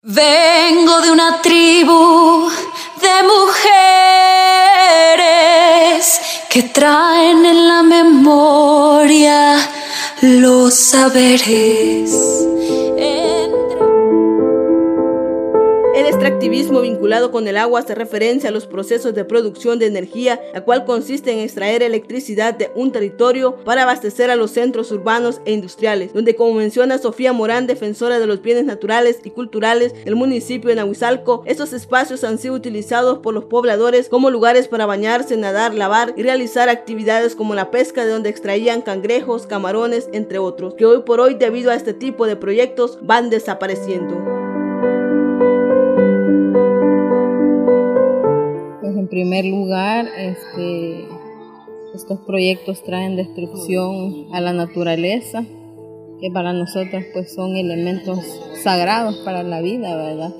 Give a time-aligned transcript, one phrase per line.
[0.00, 2.48] Vengo de una tribu
[3.02, 3.64] de mujeres
[6.48, 9.58] que traen en la memoria
[10.20, 12.47] los saberes.
[16.38, 20.60] Extractivismo vinculado con el agua hace referencia a los procesos de producción de energía, la
[20.60, 25.52] cual consiste en extraer electricidad de un territorio para abastecer a los centros urbanos e
[25.52, 30.70] industriales, donde como menciona Sofía Morán, defensora de los bienes naturales y culturales del municipio
[30.70, 35.74] de Nahuizalco, estos espacios han sido utilizados por los pobladores como lugares para bañarse, nadar,
[35.74, 40.86] lavar y realizar actividades como la pesca de donde extraían cangrejos, camarones, entre otros, que
[40.86, 44.37] hoy por hoy debido a este tipo de proyectos van desapareciendo.
[49.18, 51.08] Primer lugar, este,
[51.92, 55.44] estos proyectos traen destrucción a la naturaleza,
[56.20, 58.20] que para nosotros pues son elementos
[58.62, 60.32] sagrados para la vida, ¿verdad?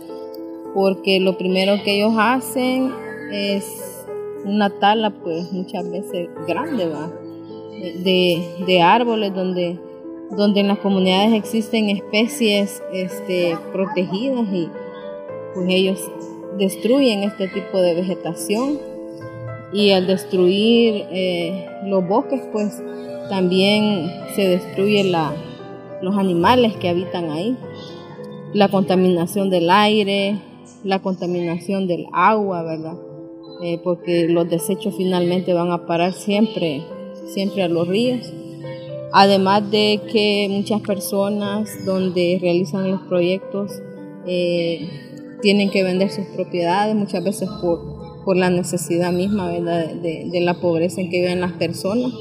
[0.75, 2.93] Porque lo primero que ellos hacen
[3.33, 4.05] es
[4.45, 7.11] una tala pues muchas veces grande, ¿va?
[8.05, 9.77] De, de árboles donde,
[10.37, 14.69] donde en las comunidades existen especies este, protegidas y
[15.53, 15.99] pues ellos
[16.57, 18.79] destruyen este tipo de vegetación
[19.73, 22.83] y al destruir eh, los bosques pues
[23.29, 25.33] también se destruye la,
[26.03, 27.57] los animales que habitan ahí,
[28.55, 30.39] la contaminación del aire,
[30.85, 32.97] la contaminación del agua, ¿verdad?
[33.63, 36.83] Eh, porque los desechos finalmente van a parar siempre,
[37.27, 38.33] siempre a los ríos.
[39.13, 43.73] Además de que muchas personas donde realizan los proyectos
[44.27, 45.08] eh,
[45.41, 50.55] tienen que vender sus propiedades, muchas veces por, por la necesidad misma De, de, la
[50.55, 52.13] pobreza en que viven las personas.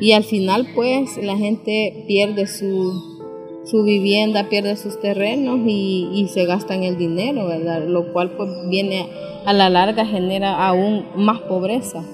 [0.00, 6.28] Y al final pues la gente pierde su, su vivienda, pierde sus terrenos y, y,
[6.28, 7.84] se gastan el dinero, ¿verdad?
[7.86, 9.08] Lo cual pues viene
[9.44, 12.04] a la larga genera aún más pobreza.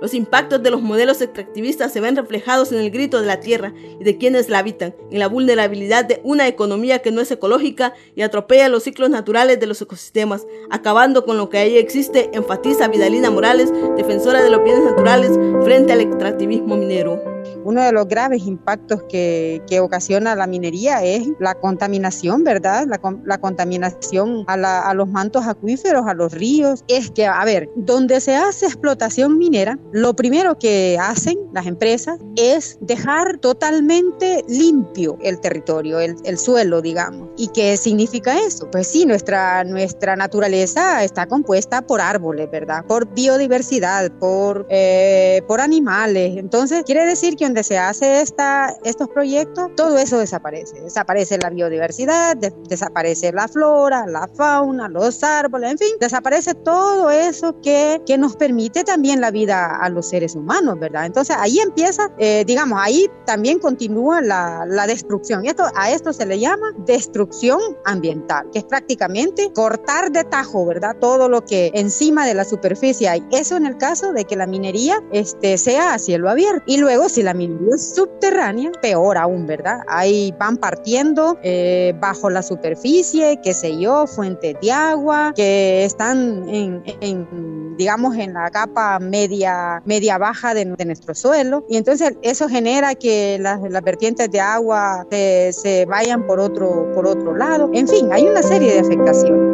[0.00, 3.74] Los impactos de los modelos extractivistas se ven reflejados en el grito de la tierra
[4.00, 7.94] y de quienes la habitan, en la vulnerabilidad de una economía que no es ecológica
[8.16, 12.88] y atropella los ciclos naturales de los ecosistemas, acabando con lo que ahí existe, enfatiza
[12.88, 17.29] Vidalina Morales, defensora de los bienes naturales frente al extractivismo minero.
[17.64, 22.86] Uno de los graves impactos que, que ocasiona la minería es la contaminación, ¿verdad?
[22.86, 26.84] La, la contaminación a, la, a, los mantos acuíferos, a los ríos.
[26.88, 32.18] Es que, a ver, donde se hace explotación minera, lo primero que hacen las empresas
[32.36, 37.28] es dejar totalmente limpio el territorio, el, el suelo, digamos.
[37.36, 38.70] ¿Y qué significa eso?
[38.70, 42.84] Pues sí, nuestra, nuestra naturaleza está compuesta por árboles, ¿verdad?
[42.86, 46.36] Por biodiversidad, por, eh, por animales.
[46.36, 50.80] Entonces, quiere decir que donde se hace esta, estos proyectos, todo eso desaparece.
[50.80, 57.60] Desaparece la biodiversidad, desaparece la flora, la fauna, los árboles, en fin, desaparece todo eso
[57.60, 61.06] que, que nos permite también la vida a los seres humanos, ¿verdad?
[61.06, 65.44] Entonces ahí empieza, eh, digamos, ahí también continúa la, la destrucción.
[65.44, 70.94] Esto, a esto se le llama destrucción ambiental, que es prácticamente cortar de tajo, ¿verdad?
[71.00, 73.26] Todo lo que encima de la superficie hay.
[73.32, 76.62] Eso en el caso de que la minería este, sea a cielo abierto.
[76.66, 77.34] Y luego, si la
[77.78, 79.80] subterránea, peor aún, ¿verdad?
[79.88, 86.48] Ahí van partiendo eh, bajo la superficie, qué sé yo, fuentes de agua, que están
[86.48, 91.64] en, en digamos, en la capa media, media baja de, de, nuestro suelo.
[91.68, 96.92] Y entonces eso genera que las, las vertientes de agua se, se vayan por otro,
[96.94, 97.70] por otro lado.
[97.72, 99.49] En fin, hay una serie de afectaciones.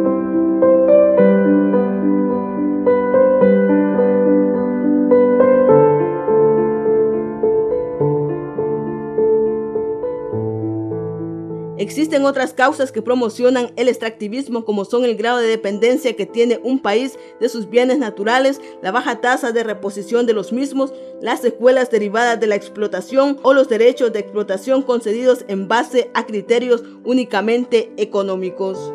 [11.87, 16.59] Existen otras causas que promocionan el extractivismo como son el grado de dependencia que tiene
[16.61, 21.39] un país de sus bienes naturales, la baja tasa de reposición de los mismos, las
[21.39, 26.83] secuelas derivadas de la explotación o los derechos de explotación concedidos en base a criterios
[27.05, 28.91] únicamente económicos.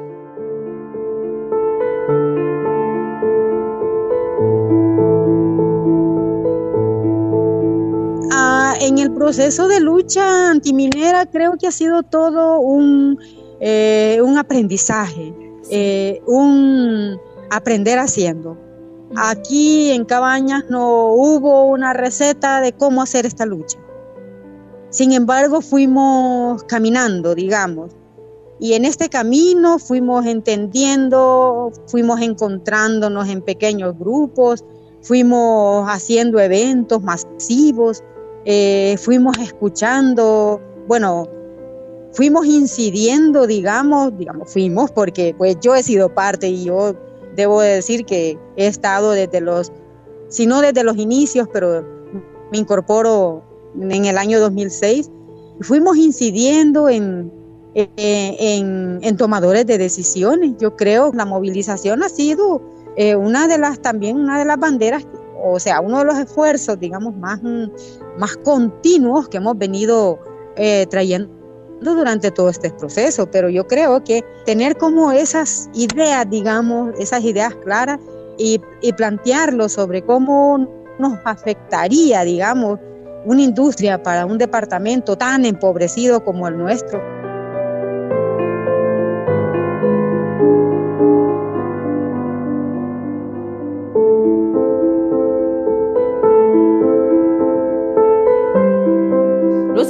[8.87, 13.17] En el proceso de lucha antiminera creo que ha sido todo un,
[13.61, 15.32] eh, un aprendizaje,
[15.70, 17.17] eh, un
[17.50, 18.58] aprender haciendo.
[19.14, 23.79] Aquí en Cabañas no hubo una receta de cómo hacer esta lucha.
[24.90, 27.93] Sin embargo, fuimos caminando, digamos.
[28.58, 34.64] Y en este camino fuimos entendiendo, fuimos encontrándonos en pequeños grupos,
[35.02, 38.02] fuimos haciendo eventos masivos
[38.44, 41.29] eh, fuimos escuchando, bueno,
[42.12, 46.94] fuimos incidiendo, digamos, digamos, fuimos porque pues yo he sido parte y yo
[47.37, 49.73] debo decir que he estado desde los,
[50.29, 51.85] si no desde los inicios, pero
[52.50, 53.43] me incorporo
[53.81, 55.11] en el año 2006,
[55.61, 57.33] fuimos incidiendo en,
[57.75, 60.53] en, tomadores de decisiones.
[60.59, 62.61] Yo creo que la movilización ha sido
[62.97, 65.06] eh, una de las, también una de las banderas,
[65.43, 67.41] o sea, uno de los esfuerzos, digamos, más,
[68.19, 70.19] más continuos que hemos venido
[70.56, 71.31] eh, trayendo
[71.81, 77.55] durante todo este proceso, pero yo creo que tener como esas ideas, digamos, esas ideas
[77.56, 77.99] claras
[78.39, 80.69] y, y plantearlo sobre cómo
[80.99, 82.79] nos afectaría, digamos,
[83.25, 87.03] una industria para un departamento tan empobrecido como el nuestro.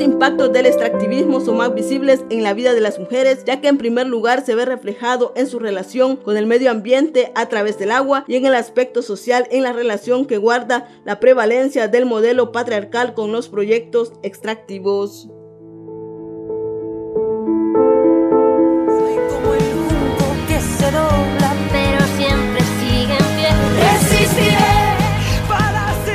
[0.01, 3.79] Impactos del extractivismo son más visibles en la vida de las mujeres, ya que en
[3.79, 7.91] primer lugar se ve reflejado en su relación con el medio ambiente a través del
[7.91, 12.53] agua y en el aspecto social en la relación que guarda la prevalencia del modelo
[12.53, 15.29] patriarcal con los proyectos extractivos.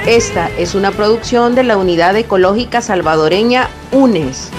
[0.07, 4.51] Esta es una producción de la Unidad Ecológica Salvadoreña UNES.